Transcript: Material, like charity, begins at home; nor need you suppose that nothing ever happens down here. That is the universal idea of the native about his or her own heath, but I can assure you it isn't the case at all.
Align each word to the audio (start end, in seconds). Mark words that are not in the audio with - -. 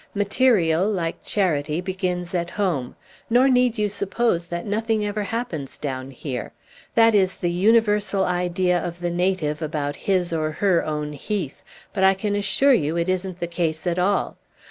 Material, 0.15 0.89
like 0.89 1.21
charity, 1.21 1.79
begins 1.79 2.33
at 2.33 2.49
home; 2.49 2.95
nor 3.29 3.47
need 3.47 3.77
you 3.77 3.87
suppose 3.87 4.47
that 4.47 4.65
nothing 4.65 5.05
ever 5.05 5.21
happens 5.25 5.77
down 5.77 6.09
here. 6.09 6.53
That 6.95 7.13
is 7.13 7.35
the 7.35 7.51
universal 7.51 8.25
idea 8.25 8.79
of 8.83 9.01
the 9.01 9.11
native 9.11 9.61
about 9.61 9.95
his 9.95 10.33
or 10.33 10.53
her 10.53 10.83
own 10.83 11.13
heath, 11.13 11.61
but 11.93 12.03
I 12.03 12.15
can 12.15 12.33
assure 12.35 12.73
you 12.73 12.97
it 12.97 13.09
isn't 13.09 13.39
the 13.39 13.45
case 13.45 13.85
at 13.85 13.99
all. 13.99 14.37